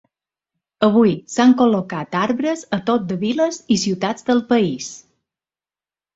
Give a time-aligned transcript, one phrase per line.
[0.85, 4.91] Avui s’han col·locat arbres a tot de viles i ciutats del país.